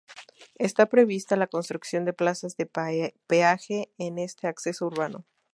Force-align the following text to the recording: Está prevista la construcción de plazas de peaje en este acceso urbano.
Está 0.55 0.87
prevista 0.87 1.35
la 1.35 1.45
construcción 1.45 2.05
de 2.05 2.13
plazas 2.13 2.57
de 2.57 2.65
peaje 2.65 3.91
en 3.99 4.17
este 4.17 4.47
acceso 4.47 4.87
urbano. 4.87 5.27